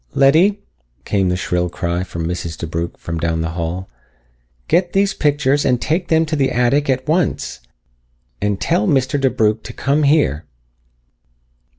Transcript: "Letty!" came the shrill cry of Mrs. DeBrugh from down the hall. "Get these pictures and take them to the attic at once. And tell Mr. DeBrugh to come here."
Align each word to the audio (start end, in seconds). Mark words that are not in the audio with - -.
"Letty!" 0.15 0.59
came 1.05 1.29
the 1.29 1.35
shrill 1.37 1.69
cry 1.69 2.01
of 2.01 2.07
Mrs. 2.13 2.57
DeBrugh 2.57 2.97
from 2.97 3.19
down 3.19 3.41
the 3.41 3.51
hall. 3.51 3.87
"Get 4.67 4.93
these 4.93 5.13
pictures 5.13 5.63
and 5.63 5.79
take 5.79 6.07
them 6.07 6.25
to 6.25 6.35
the 6.35 6.49
attic 6.49 6.89
at 6.89 7.07
once. 7.07 7.59
And 8.41 8.59
tell 8.59 8.87
Mr. 8.87 9.21
DeBrugh 9.21 9.61
to 9.61 9.73
come 9.73 10.01
here." 10.01 10.45